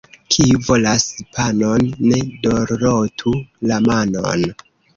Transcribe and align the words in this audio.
Kiu 0.35 0.61
volas 0.67 1.05
panon, 1.35 1.85
ne 2.13 2.23
dorlotu 2.47 3.37
la 3.69 3.81
manon. 3.91 4.51